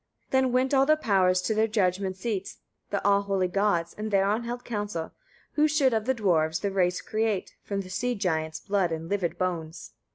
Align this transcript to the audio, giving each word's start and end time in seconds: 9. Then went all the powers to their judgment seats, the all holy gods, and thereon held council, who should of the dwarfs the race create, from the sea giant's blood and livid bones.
9. 0.33 0.41
Then 0.45 0.51
went 0.51 0.73
all 0.73 0.87
the 0.87 0.97
powers 0.97 1.43
to 1.43 1.53
their 1.53 1.67
judgment 1.67 2.17
seats, 2.17 2.57
the 2.89 3.07
all 3.07 3.21
holy 3.21 3.47
gods, 3.47 3.93
and 3.95 4.09
thereon 4.09 4.45
held 4.45 4.65
council, 4.65 5.11
who 5.53 5.67
should 5.67 5.93
of 5.93 6.05
the 6.05 6.15
dwarfs 6.15 6.57
the 6.57 6.71
race 6.71 7.01
create, 7.01 7.53
from 7.61 7.81
the 7.81 7.89
sea 7.91 8.15
giant's 8.15 8.59
blood 8.61 8.91
and 8.91 9.07
livid 9.09 9.37
bones. 9.37 9.91